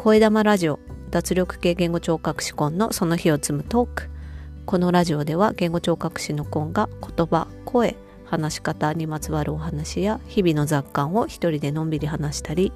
[0.00, 0.78] 声玉ラジオ
[1.10, 4.08] 脱力系言語聴覚士コンのその日を積むトーク。
[4.64, 12.72] このラジオでは言語聴覚士のコンが言葉声話し方にまつわるお話や日々の雑感を一人でのんびり話したり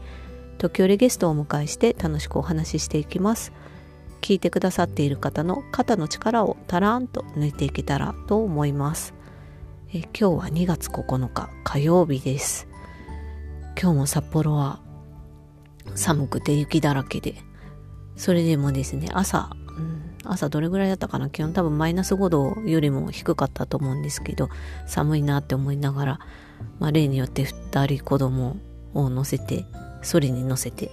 [0.58, 3.52] 時折ゲストをお迎えして楽しくお話ししていきます。
[4.20, 9.14] 聞いてくださっている方の肩の力をたらんと抜いていけたらと思います。
[9.94, 12.66] え今日は2月9日火曜日です。
[13.80, 14.80] 今日も札幌は
[15.94, 17.36] 寒くて雪だらけで。
[18.14, 21.30] それでもですね朝、うん、朝どれぐらいだったかな？
[21.30, 24.50] 気温多分マイナス5度よりも低かったと思うんですけど
[24.86, 26.20] 寒いなって思いながら、
[26.78, 28.58] まあ、例によって2人子供
[28.92, 29.64] を乗せて
[30.02, 30.90] それに乗せて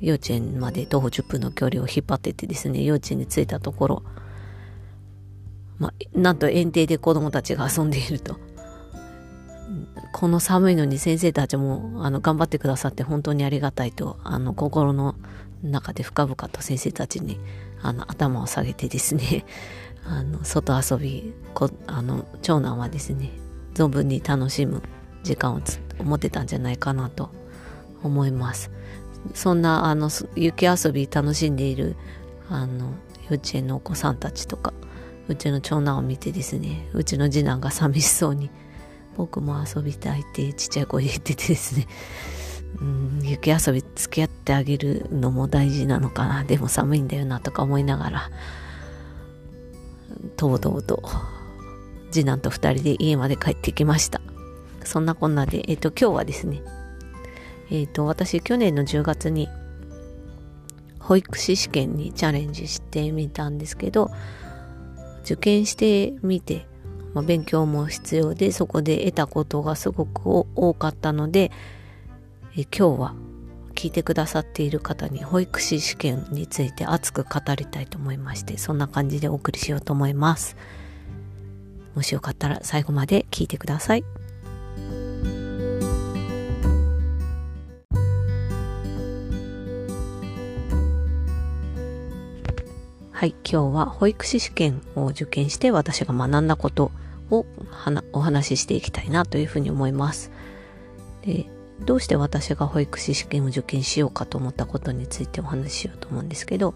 [0.00, 4.02] 幼稚園まで徒歩10分の距離を引っ張っててですね幼稚園に着いたところ、
[5.78, 8.38] まあ、なんと園庭で子供たちが遊んでいると。
[10.12, 15.14] この寒いのに先生たちもあの頑張ってくださって本当にありがたいとあの心の
[15.62, 17.38] 中で深々と先生たちに
[17.80, 19.44] あの頭を下げてですね
[20.04, 23.30] あの外遊びこあの長男はですね
[23.74, 24.82] 存分に楽しむ
[25.22, 25.60] 時間を
[26.02, 27.30] 持ってたんじゃないかなと
[28.02, 28.70] 思います。
[29.34, 31.94] そんなあの雪遊び楽しんでいる
[32.50, 32.94] あの
[33.30, 34.72] 幼稚園のお子さんたちとか
[35.28, 38.50] うちの長男を見てですねうちの次男が寂しそうに
[39.16, 41.86] 僕も遊びたいってちっちゃい声で言っててですね、
[42.80, 46.44] うん、雪遊び付き合ってあげるのも大事なのかな。
[46.44, 48.30] でも寒いんだよなとか思いながら、
[50.36, 50.70] とうと。
[50.70, 51.02] うと
[52.12, 54.20] 次男と二人で家まで帰ってきました。
[54.84, 56.62] そんなこんなで、えっ、と、今日はですね、
[57.70, 59.48] えっ、と、私去年の10月に
[61.00, 64.10] 保育士試験にチャレンジしてみたんですけど、
[65.24, 66.66] 受験してみて
[67.14, 71.50] まあ、勉強も必要でそこで得たことがすごく多かったので
[72.56, 73.14] え今日は
[73.74, 80.56] 聞いてくださっている方に保育士試験について熱く語りたいと思いましてそんな感じでお送りしようと思います。
[81.94, 84.21] もしよかったら最後まで聞いてください。
[93.22, 96.90] はい、今日は保育士試験を受験して私が学んだこと
[97.30, 97.46] を
[98.12, 100.32] お話ししていきたいなというふうに思います。
[101.24, 101.46] で
[101.84, 106.74] どうして私が保育士試験を受験しようかと思ったことについてお話ししようと思うんですけど、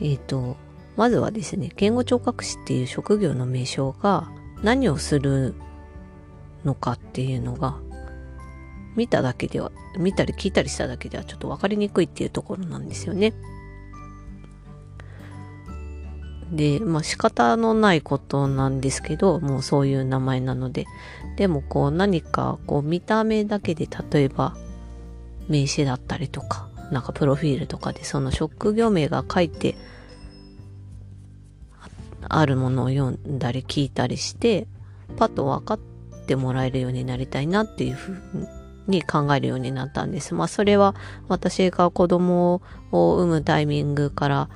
[0.00, 0.56] えっ、ー、と、
[0.96, 4.28] まずはですね、言語聴覚士っていう職業の名称が
[4.64, 5.54] 何をする
[6.64, 7.76] のかっていうのが
[8.96, 13.34] 見ただけでは、見たり聞いたりしただけではちょっと分かりにくいっていうところなんですよね。
[16.50, 20.86] で、まあ仕方のないことなんですけど、もうそういう名前なので。
[21.36, 24.54] でもこう何かこう見た目だけで例えば
[25.48, 29.76] 名刺だったりとか、なんかプロフィールとかでその職業名が書いて
[32.28, 34.66] あるものを読んだり聞いたりして、
[35.16, 35.78] パッと分かっ
[36.26, 38.16] てもらえるようになりたいなっていうふう
[38.86, 40.34] に考えるようになったんです。
[40.34, 40.94] まあそれは
[41.28, 42.60] 私が子供
[42.92, 44.48] を産むタイミングから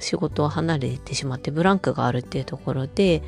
[0.00, 3.22] 仕事を離れてしまってブランクがあるっていうところで、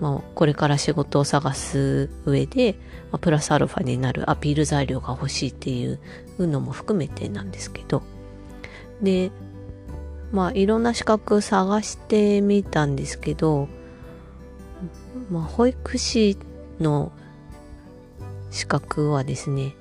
[0.00, 2.74] まあ、これから仕事を探す上で、
[3.12, 5.98] まあ、プラスアルファになるアピール材料が欲しいっていう
[6.38, 8.02] のも含めてなんですけど。
[9.02, 9.30] で
[10.32, 13.68] まあいろんな資格探してみたんですけど、
[15.30, 16.38] まあ、保育士
[16.78, 17.12] の
[18.50, 19.74] 資格はですね、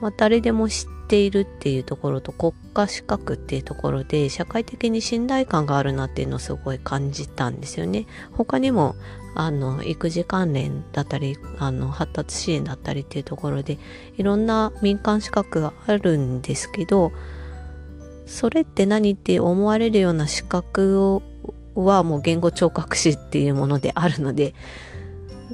[0.00, 8.06] まあ、誰でも知っているっていうところと国家資格っていうところで社会的に信頼感があるなっていうのをすごい感じたんですよね。
[8.32, 8.96] 他にも
[9.34, 13.78] あの育児関連だったりあの発達支援だったりっていうところで
[14.16, 17.12] いろんな民間資格があるんですけど
[18.24, 21.22] それって何って思われるような資格を
[21.74, 24.54] はもう言語聴覚士っていうものであるので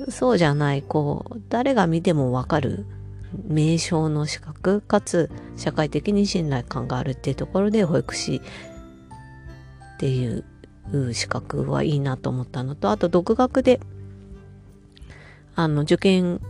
[0.08, 2.86] そうじゃないこう誰が見てもわかる
[3.46, 8.42] 名称の資格かつ社会的に信頼感があるっていうところで保育士
[9.96, 10.44] っていう
[11.12, 13.80] 資格はいいなと思ったのとあと独学で
[15.54, 16.40] あの受験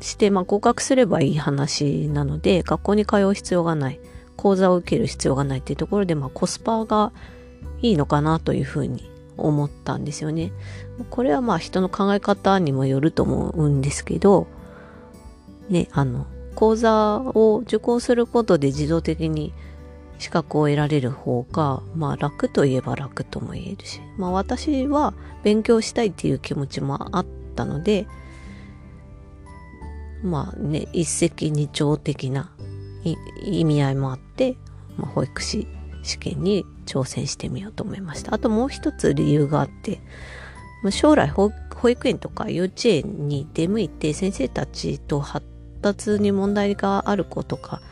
[0.00, 4.00] して、まあ、合格すればいい話なので学校に通う必要がない
[4.36, 7.12] 講座を受ける必要がないっていうところで、まあ、コスパが
[7.80, 10.52] いいのかなというふうに思ったんですよね。
[11.10, 14.46] これはまあ人の考え方にもよると思うんですけど
[15.72, 19.54] ね、あの、講座を受講することで自動的に
[20.18, 27.26] 資格を得られる方が、まあ楽といえば楽とも言えるし、まあ私は勉強したいっていう気持ちもあっ
[27.56, 28.06] たので、
[30.22, 32.52] まあね、一石二鳥的な
[33.42, 34.56] 意味合いもあって、
[34.96, 35.66] まあ、保育士
[36.02, 38.34] 試験に挑戦してみようと思いました。
[38.34, 40.00] あともう一つ理由があって、
[40.82, 41.50] まあ、将来保
[41.88, 45.46] 育園とか幼稚園に出向いて先生たちと発
[45.82, 47.82] 達に問題がある子とか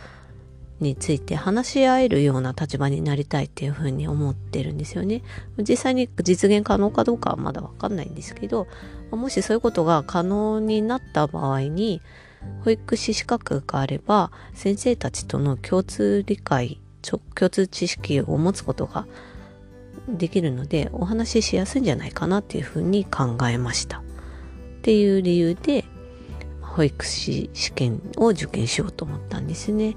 [0.80, 5.22] について話し合えるような立場になりたいっていうふうに思ってるんですよね。
[5.58, 8.66] 実際に実現可能かどうかはまだわかんないんですけど、
[9.10, 12.00] もしそういうことが可能になった場合に、
[12.64, 19.06] 保育士資格があれば、先生たちとの共通理解、共通知識を持つことが
[20.08, 23.98] できるので、お話ししやすいんじゃないかなっていうふうに考えました。
[23.98, 24.02] っ
[24.82, 25.84] ていう理由で、
[26.80, 29.96] 保育士試験を受験しようと思ったんですね。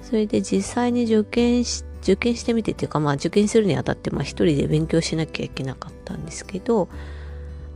[0.00, 6.88] それで実際に受験し、受験してみてっていうか、まあ受験するにあたって、まあ一人で勉強しなきゃいけなかったんですけど、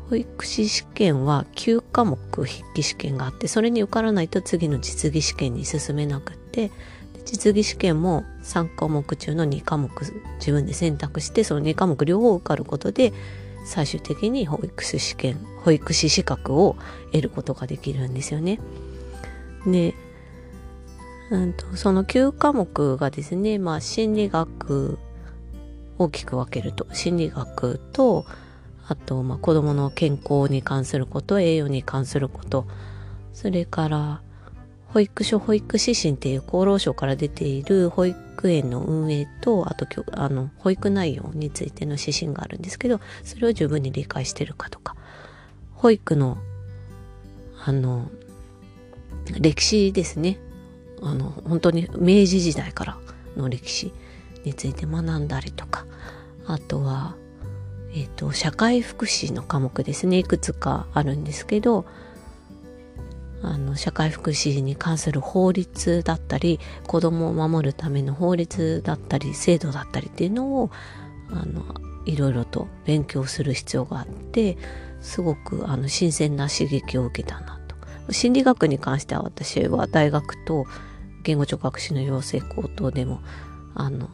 [0.09, 6.71] 保育士試験は9科目筆記試験があって、それに受からないと次の実技試験に進めなくて、
[7.27, 9.91] 実技試験も3科目中の2科目
[10.39, 13.13] 自分で選択して、その2科目両方受かることで、
[13.67, 16.77] 最終的に保育士試験、保育士資格を
[17.13, 18.61] 得ることができるんですよね。
[19.67, 19.95] で、
[21.31, 24.99] うんと、その9科目がですね、まあ、心理学、
[25.99, 28.25] 大きく分けると、心理学と、
[28.87, 32.67] あと、まあ、子供の健康に関すること、栄養に関すること、
[33.35, 34.23] それから、
[34.89, 44.95] 保育所保育指針っていう厚労省から出ている保育育園の運営と、あと、あの、保育内容についての指針があるんですけど、それを十分に理解してるかとか、
[45.75, 46.39] 保育の、
[47.65, 48.11] あの、
[49.41, 50.39] 歴史ですね。
[51.03, 52.99] あの本当に明治時代から
[53.37, 53.93] の歴史
[54.45, 55.85] について学んだりとか。
[56.47, 57.17] あとは、
[57.93, 60.19] えっ、ー、と社会福祉の科目ですね。
[60.19, 61.87] いくつかあるんですけど
[63.43, 70.71] あの社会福祉に関する法律だったり子どもを守るための法律だったり制度だったりっていうのを
[71.31, 71.63] あの
[72.07, 74.57] いろいろと勉強する必要があって
[75.01, 77.77] すごくあの新鮮な刺激を受けたなと。
[78.13, 80.67] 心理学に関しては私は大学と
[81.25, 83.21] 言語聴覚士の養成高等でも
[83.75, 84.11] あの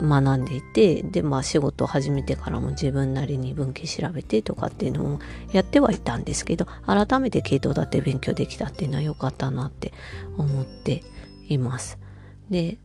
[0.00, 5.20] 学んでいてでまあ仕事を始めてからも自分なりに文系調べてとかっていうのも
[5.52, 9.92] やってはいたんですけど改めて系統だって勉強できたっていうのは良かったなって
[10.36, 11.02] 思って
[11.48, 11.98] います。
[12.50, 12.78] で、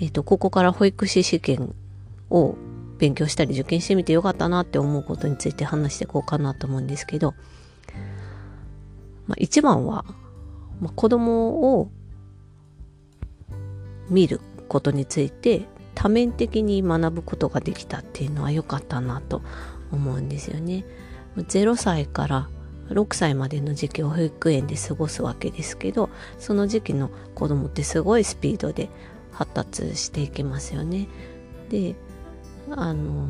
[0.00, 1.74] えっ、ー、とここから保育士試験
[2.30, 2.56] を
[2.98, 7.34] 勉強したり受験してみてよかったなって思うことについて話していこうかなと思うんですけど
[9.26, 10.04] まあ、一番は、
[10.80, 11.90] まあ、子供を
[14.08, 19.42] 見ることについて多面的に学ぶことができたっていうのは良かったなと
[19.92, 20.84] 思うんですよね。
[21.36, 22.48] 0歳から
[22.90, 28.90] 6歳までの時期を保育園で過ごすわけですけどその時期の子供ってすごいスピードで
[29.32, 31.08] 発達していきますよね。
[31.70, 31.96] で
[32.70, 33.28] あの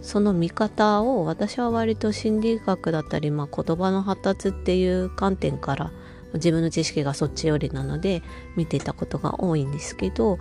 [0.00, 5.92] その見方を私は割と心理学だったり、まあ、言葉の発達っていう観点から
[6.34, 8.22] 自分の知識がそっち寄りなので
[8.54, 10.38] 見てたことが多いんですけど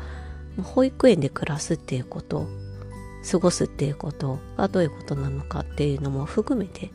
[0.61, 2.47] 保育園で暮らすっていうこと
[3.29, 6.91] 過ごすっていうことがどういうことなのかっていうのも含めて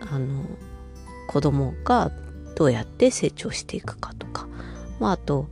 [0.00, 0.44] あの
[1.28, 2.12] 子供が
[2.54, 4.46] どうやって成長していくかとか、
[5.00, 5.48] まあ、あと、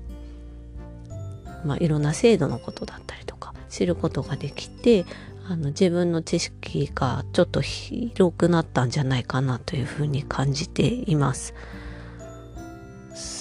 [1.65, 5.05] まあ、いろんな制度のことだったりとか知ることができて
[5.47, 11.55] あの自分の知識がちょっと広くなったんじゃないかなというふうに感じています。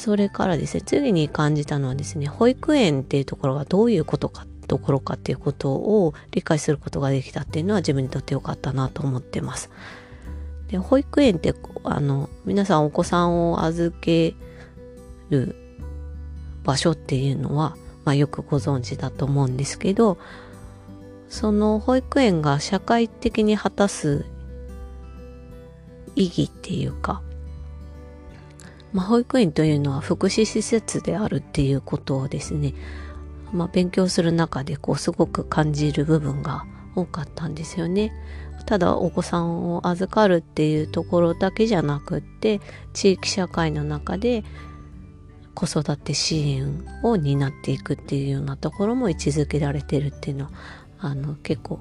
[0.04, 9.70] それからですね、次に感じたのはですね、保育園っていうところがどういうことか、ところかっていうことを理解することができたっていうのは自分にとってよかったなと思ってます。
[10.68, 11.56] で、保育園って、
[11.86, 14.36] あの、皆さんお子さんを預け
[15.30, 15.56] る
[16.66, 20.18] 場所っていうのは、まあ、よくご存知だと思うんですけど
[21.30, 24.26] その保育園が社会的に果たす
[26.18, 27.24] 意義っていうか、
[28.94, 32.74] まあ、保育園というのは福祉施設であるっていうことをですね、
[33.52, 38.14] まあ、勉強する中でこうすごく感じる部分が多かったんですよね。
[38.66, 42.62] ただお子さんを預かるっていうところだけじゃなくって
[42.94, 44.44] 地域社会の中で
[45.54, 50.52] 子育て支援を担っていくっていうようなところも位置づけられてるっていうのは
[51.00, 51.80] あの結構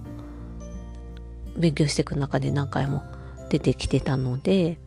[1.56, 3.02] 勉強していく中で何回も
[3.48, 4.78] 出てきてたので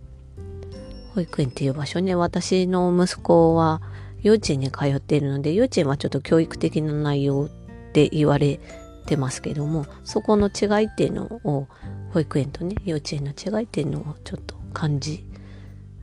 [1.15, 3.81] 保育園っていう場所ね私の息子は
[4.21, 8.59] 幼稚園に通っているので幼稚園はちょっと教育的な内容って言われ
[9.05, 11.67] てますけどもそこの違いっていうのを
[12.11, 15.23] 保育園とね幼稚園の違いっていうのをちょっと感じ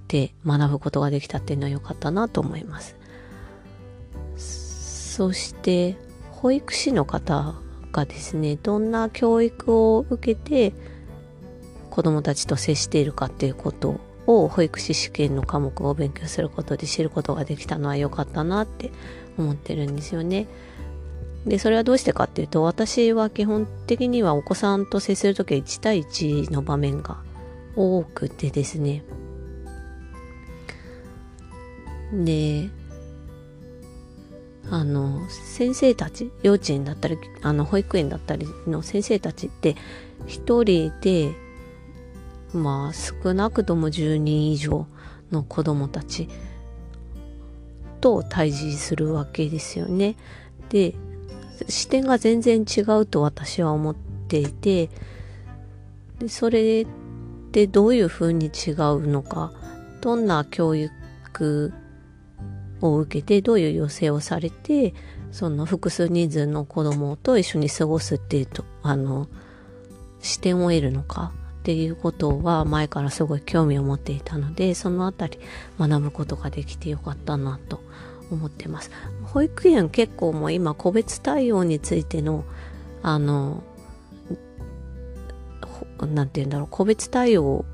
[0.08, 2.96] で学ぶことができたっていうのは良かったなと思います。
[4.36, 5.96] そして、
[6.30, 7.54] 保育士の方
[7.92, 10.74] がですね、どんな教育を受けて
[11.90, 14.00] 子供たちと接しているかっていうこと
[14.32, 18.90] を保育士試験の科目を勉強することで知ることができたのは良かったなって
[19.38, 20.46] 思ってるんですよね。
[21.46, 27.18] で、それはどうしてかっていうと、私は基本的にはお子さんと接するときは1対1の場面が
[27.74, 29.02] 多くてですね。
[32.12, 32.68] で、
[34.70, 39.76] あの、先生たち、幼稚園だったり、あの、保育園だったりの先生たちって、
[40.26, 41.32] 一人で、
[42.54, 44.86] まあ、少なくとも10人以上
[45.30, 46.28] の子供たち
[48.00, 50.16] と対峙するわけですよね。
[50.68, 50.94] で、
[51.68, 54.90] 視点が全然違うと私は思っていて、
[56.18, 56.86] でそれっ
[57.52, 59.52] てどういうふうに違うのか、
[60.00, 61.72] どんな教育
[62.80, 64.94] を受けて、どういう要請をされて、
[65.30, 69.28] その複数人数の子供と一緒に過ごすっていうと、あの、
[70.20, 71.32] 視点を得るのか
[71.62, 75.38] っていうことは前からすごい興味を持っていたので、そのあたり
[75.78, 77.80] 学ぶことができてよかったなと
[78.32, 78.90] 思ってます。
[79.22, 82.44] 保育園結構もう今個別対応についての、
[83.04, 83.62] あの、
[86.00, 87.64] なんて言うんだろう、個別対応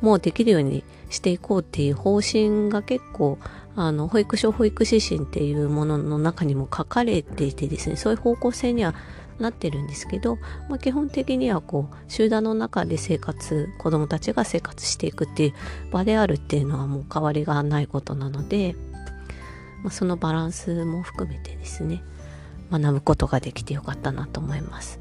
[0.00, 3.38] もできるようにしていこうっていう方針が結構、
[3.76, 8.96] あの、保育所保育指針っていうものの中にも書かれていてですね、そういう方向性には
[9.38, 10.36] なってるんですけど、
[10.68, 15.52] まあ、基本的にはこう集団の中で生活子どもたちが生活していくっていう
[15.90, 18.76] 場であるっていうのはもう変わりがないことなので、
[19.82, 22.02] まあ、そのバランスも含めてですね
[22.70, 25.00] 学ぶことができてよかったなと思います。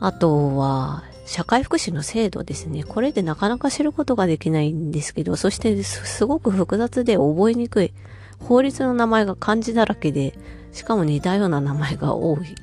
[0.00, 2.82] あとは、社会福祉の制度ですね。
[2.82, 7.92] これでなかなか知ることができないんですけど、そしてすごく複雑で覚えにくい。
[8.40, 10.38] 法律の名前が漢字だらけで、
[10.72, 12.54] しかも似たような名前が多い。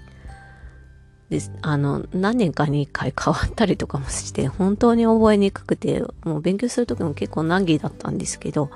[1.29, 1.51] です。
[1.61, 8.69] あの、何年かに一回変わったりとかもして、本当に覚えにくくて、もう勉強するときも結構難儀だったんですけど、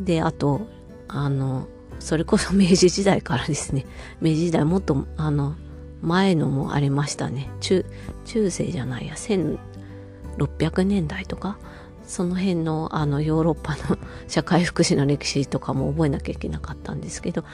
[0.00, 0.62] で、あと、
[1.06, 1.68] あの、
[2.00, 3.86] それこそ 明治時代からですね、
[4.20, 5.54] 明治時代もっと、あの、
[6.02, 7.50] 前のもありましたね。
[7.60, 7.86] 中、
[8.24, 11.56] 中世じゃないや、1600年代とか、
[12.06, 17.44] その辺のあのヨーロッパの社会福祉の歴史とかも覚えなきゃいけなかったんですけど、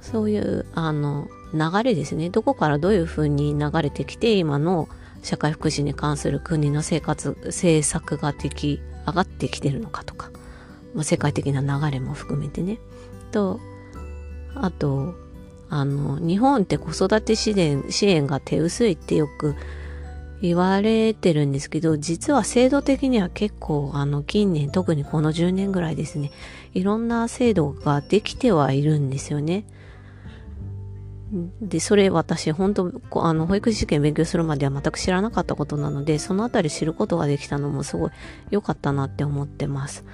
[0.00, 2.30] そういうあの流れですね。
[2.30, 4.88] どこからどういうふうに流れてきて、今の
[5.22, 10.30] 社会福祉に関する国の生活、政策が出来上がってきてるのかとか、
[10.94, 12.78] まあ、世界的な流れも含めてね。
[13.32, 13.58] と、
[14.54, 15.14] あと、
[15.68, 19.56] あの、日本って子育て支援支援が手薄いってよく
[20.42, 26.30] 言われてるんですけど、実は制度的には結構、あの、近年、特にこの10年ぐらいですね、
[26.74, 29.64] いろんな制度ができてはいるんですよね。
[31.60, 38.10] で、それ私、本当あの、保育士試験勉強するまでは全く知らなかったことなので、そのあたり知ることができたのもすごい
[38.50, 40.04] 良かったなって思ってます。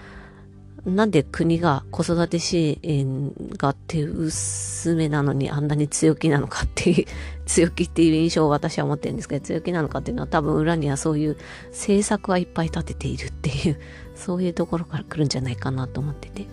[0.85, 7.07] なんで国が子育て支援が手薄めなのにあんなに強気なのかっていう、
[7.47, 11.37] 強気っていう印象を私は持ってるんですけど、強気なのかっていうのは多分裏にはそういう
[11.71, 13.79] 政策はいっぱい立てているっていう、
[14.17, 16.47] そういうところから来るんじゃないかなと思ってて、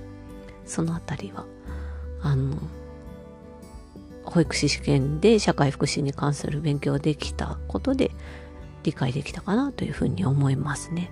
[0.64, 1.46] そのあたりは、
[2.22, 2.58] あの、
[4.26, 8.12] 保育士試験で社会福祉に関する勉強できたことで
[8.84, 11.12] 理解できたかなというふうに思いますね。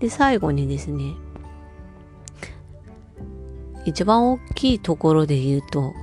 [0.00, 1.14] で、最後にですね、
[3.84, 5.94] 一番大きいところで言うと、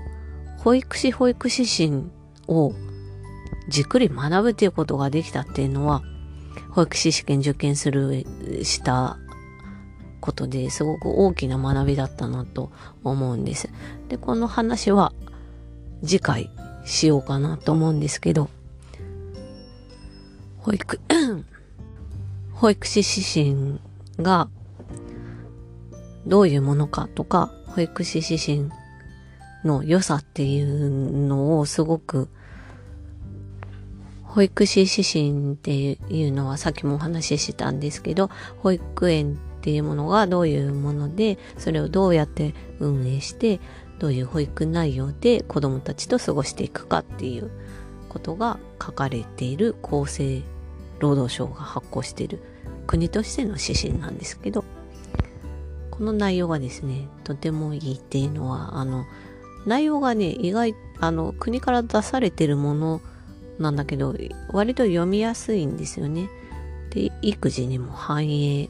[0.60, 2.12] 保育士保育士心
[2.48, 2.74] を
[3.68, 6.04] じっくり学ぶっていうことができたっていうのは、
[6.72, 8.26] 保育士試験受験する、
[8.64, 9.18] した
[10.20, 12.72] ことですごく大きな学びだったなと
[13.04, 13.70] 思うんです。
[14.08, 15.14] で、この話は
[16.04, 16.50] 次回
[16.86, 18.50] しようかなと思うんですけど、
[20.60, 21.00] 保育、
[22.54, 23.82] 保育士指針
[24.24, 24.48] が
[26.28, 28.70] どういうものかとか、保育士指針
[29.64, 32.30] の良さっていうのをすごく
[34.24, 43.60] 保育士指針っていうのはさっきもお話ししたんですけど、保育園っていうものがどういうもので、それをどうやって運営して、
[44.00, 47.52] どういう保育内容で子供たちと過ごしていくかっていう
[48.08, 50.42] ことが書かれている厚生
[51.00, 52.42] 労働省が発行している
[52.88, 54.64] 国としての指針なんですけど、
[56.04, 59.06] の内容がですね、とてもいいっていうのは、あの、
[59.66, 63.02] 内容がね、意外、あの、国から出されてるもの
[63.60, 64.16] なんだけど、
[64.52, 66.30] 割と読みやすいんですよね。
[66.92, 68.70] で、育児にも反映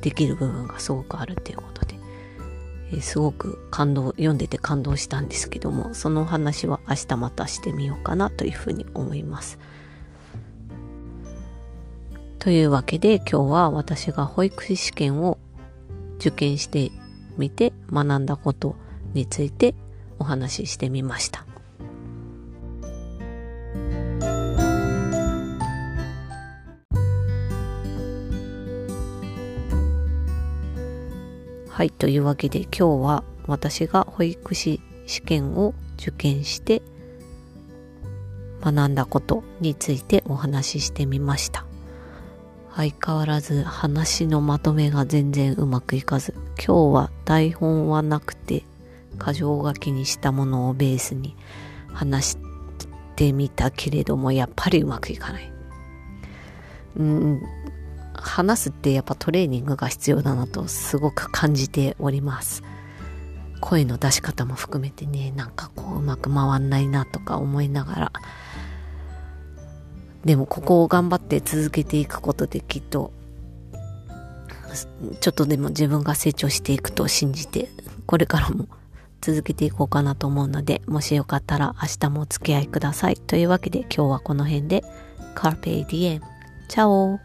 [0.00, 1.94] できる部分がすごくあるっていうことで、
[2.92, 9.58] えー、すごく感動、読んでて感動したんですけども、その話は明日またしてみようかなというふうに思います。
[12.42, 15.38] というわけで今日は私が保育士試験を
[16.22, 16.92] 受験して
[17.36, 18.76] みて学んだこと
[19.12, 19.74] について
[20.20, 21.44] お話ししてみました。
[31.68, 36.82] はい、というわけで今日は私が保育士試験を受験して
[38.62, 41.71] 学んだことについてお話ししてみました。
[42.74, 48.64] 相変わらず話のまとめが全然うまくいかず、今日は台本はなくて、
[49.24, 51.36] 箇条書きにしたものをベースに
[51.92, 52.38] 話し
[53.14, 55.52] てみたけれども、やっぱりうまくいかない。
[56.96, 57.42] うん、
[58.14, 62.62] 話すってやっぱトレーニングが必要だなとすごく感じております。
[63.60, 68.12] 声の出し方も含めてね、なんかこううまく回んないなとか思いながら。
[70.24, 73.12] でもここを頑張って続けていくことできっと、
[75.20, 77.68] ちょっとでも自分が成長していくと信じて、
[78.06, 78.68] これからも
[79.20, 83.16] 続けていこうかなと思うので、もしよかったら明日もお付き合いください。
[83.16, 84.84] というわけで今日はこの辺で、
[85.34, 86.22] カーペディエン。
[86.68, 87.18] チャオ